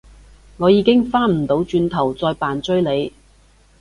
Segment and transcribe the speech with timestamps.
[0.57, 3.13] 我已經返唔到轉頭再扮追你